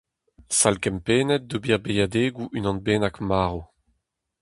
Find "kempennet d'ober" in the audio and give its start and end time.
0.83-1.79